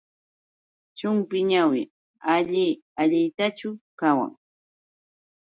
[0.97, 1.81] Chumpi ñawi
[2.33, 2.65] alli
[3.01, 4.31] allintachus qawan.